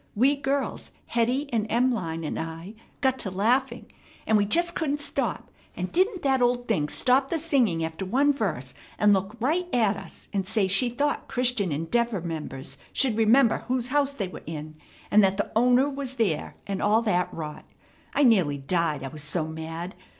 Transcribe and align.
We 0.15 0.35
girls, 0.35 0.89
Hetty 1.05 1.47
and 1.53 1.67
Em'line 1.71 2.23
and 2.25 2.39
I, 2.39 2.73
got 3.01 3.19
to 3.19 3.29
laughing, 3.29 3.85
and 4.25 4.35
we 4.35 4.45
just 4.45 4.73
couldn't 4.73 4.99
stop; 4.99 5.51
and 5.77 5.91
didn't 5.91 6.23
that 6.23 6.41
old 6.41 6.67
thing 6.67 6.89
stop 6.89 7.29
the 7.29 7.37
singing 7.37 7.85
after 7.85 8.03
one 8.03 8.33
verse, 8.33 8.73
and 8.97 9.13
look 9.13 9.35
right 9.39 9.67
at 9.71 9.97
us, 9.97 10.27
and 10.33 10.47
say 10.47 10.67
she 10.67 10.89
thought 10.89 11.27
Christian 11.27 11.71
Endeavor 11.71 12.19
members 12.19 12.79
should 12.91 13.15
remember 13.15 13.59
whose 13.67 13.89
house 13.89 14.15
they 14.15 14.27
were 14.27 14.41
in, 14.47 14.73
and 15.11 15.23
that 15.23 15.37
the 15.37 15.51
owner 15.55 15.87
was 15.87 16.15
there, 16.15 16.55
and 16.65 16.81
all 16.81 17.03
that 17.03 17.31
rot. 17.31 17.65
I 18.15 18.23
nearly 18.23 18.57
died, 18.57 19.03
I 19.03 19.09
was 19.09 19.21
so 19.21 19.45
mad. 19.45 19.93